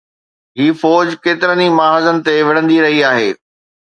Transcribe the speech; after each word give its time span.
هي 0.59 0.67
فوج 0.83 1.07
ڪيترن 1.25 1.59
ئي 1.65 1.67
محاذن 1.79 2.17
تي 2.31 2.35
وڙهندي 2.47 2.77
رهي 2.85 3.01
آهي. 3.11 3.29